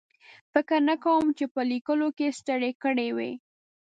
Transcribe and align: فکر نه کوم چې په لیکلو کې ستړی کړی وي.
فکر 0.53 0.79
نه 0.89 0.95
کوم 1.05 1.23
چې 1.37 1.45
په 1.53 1.61
لیکلو 1.71 2.07
کې 2.17 2.35
ستړی 2.39 2.71
کړی 2.83 3.07
وي. 3.17 3.31